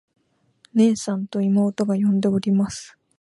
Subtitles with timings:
[0.73, 2.97] 「ねえさん。」と妹が呼んでおります。